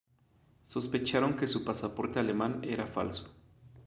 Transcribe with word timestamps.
Sospecharon 0.65 1.37
que 1.37 1.45
su 1.45 1.63
pasaporte 1.63 2.17
alemán 2.19 2.61
era 2.63 2.87
falso. 2.87 3.29